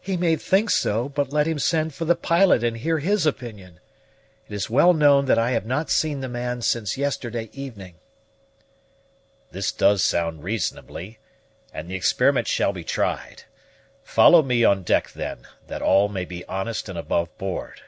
"He 0.00 0.16
may 0.16 0.34
think 0.34 0.68
so; 0.68 1.08
but 1.08 1.32
let 1.32 1.46
him 1.46 1.60
send 1.60 1.94
for 1.94 2.04
the 2.04 2.16
pilot 2.16 2.64
and 2.64 2.76
hear 2.76 2.98
his 2.98 3.24
opinion. 3.24 3.78
It 4.48 4.52
is 4.52 4.68
well 4.68 4.92
known 4.92 5.26
that 5.26 5.38
I 5.38 5.52
have 5.52 5.64
not 5.64 5.90
seen 5.90 6.18
the 6.22 6.28
man 6.28 6.60
since 6.60 6.98
yesterday 6.98 7.50
evening." 7.52 7.94
"This 9.52 9.70
does 9.70 10.02
sound 10.02 10.42
reasonably, 10.42 11.20
and 11.72 11.88
the 11.88 11.94
experiment 11.94 12.48
shall 12.48 12.72
be 12.72 12.82
tried. 12.82 13.44
Follow 14.02 14.42
me 14.42 14.64
on 14.64 14.82
deck 14.82 15.12
then, 15.12 15.46
that 15.68 15.82
all 15.82 16.08
may 16.08 16.24
be 16.24 16.44
honest 16.46 16.88
and 16.88 16.98
above 16.98 17.30
board." 17.38 17.80